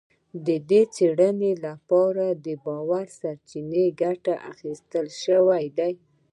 [0.45, 5.89] د دې څېړنې لپاره له باوري سرچینو ګټه اخیستل شوې ده